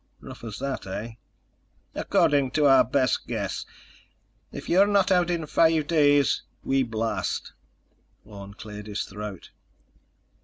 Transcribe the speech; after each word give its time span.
"Rough 0.19 0.43
as 0.43 0.57
that, 0.57 0.87
eh?" 0.87 1.11
"According 1.93 2.49
to 2.57 2.65
our 2.65 2.83
best 2.83 3.27
guess. 3.27 3.67
If 4.51 4.67
you're 4.67 4.87
not 4.87 5.11
out 5.11 5.29
in 5.29 5.45
five 5.45 5.85
days, 5.85 6.41
we 6.63 6.81
blast." 6.81 7.53
Orne 8.25 8.55
cleared 8.55 8.87
his 8.87 9.03
throat. 9.03 9.51